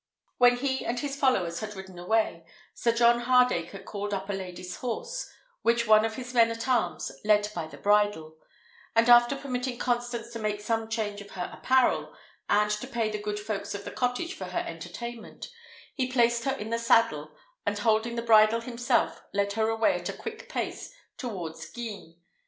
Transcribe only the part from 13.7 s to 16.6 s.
of the cottage for her entertainment, he placed her